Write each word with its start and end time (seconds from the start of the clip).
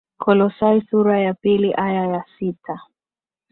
Kolosai 0.17 0.81
sura 0.81 1.19
ya 1.19 1.33
pili 1.33 1.73
aya 1.73 2.05
ya 2.07 2.25
sita 2.39 2.79